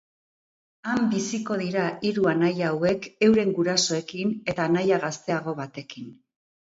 [0.93, 6.09] Han biziko dira hiru anaia hauek euren gurasoekin eta anaia gazteago batekin.